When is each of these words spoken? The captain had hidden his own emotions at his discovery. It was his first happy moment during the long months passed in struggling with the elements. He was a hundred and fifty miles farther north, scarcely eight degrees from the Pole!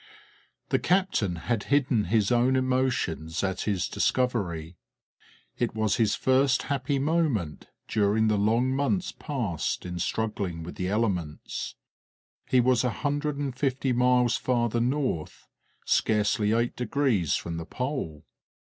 The 0.69 0.79
captain 0.79 1.35
had 1.35 1.65
hidden 1.65 2.05
his 2.05 2.31
own 2.31 2.55
emotions 2.55 3.43
at 3.43 3.61
his 3.69 3.87
discovery. 3.87 4.75
It 5.59 5.75
was 5.75 5.97
his 5.97 6.15
first 6.15 6.63
happy 6.63 6.97
moment 6.97 7.67
during 7.87 8.27
the 8.27 8.35
long 8.35 8.75
months 8.75 9.11
passed 9.11 9.85
in 9.85 9.99
struggling 9.99 10.63
with 10.63 10.73
the 10.73 10.87
elements. 10.89 11.75
He 12.47 12.59
was 12.59 12.83
a 12.83 12.89
hundred 12.89 13.37
and 13.37 13.55
fifty 13.55 13.93
miles 13.93 14.37
farther 14.37 14.79
north, 14.81 15.47
scarcely 15.85 16.51
eight 16.51 16.75
degrees 16.75 17.35
from 17.35 17.57
the 17.57 17.65
Pole! 17.67 18.25